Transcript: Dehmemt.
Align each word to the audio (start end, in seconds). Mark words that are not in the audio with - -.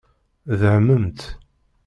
Dehmemt. 0.59 1.21